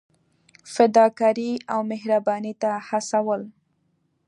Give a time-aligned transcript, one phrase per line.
[0.73, 3.41] فدا کارۍ او مهربانۍ ته هڅول.